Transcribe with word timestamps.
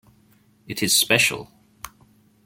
It 0.67 0.81
is 0.81 0.95
special. 0.97 1.51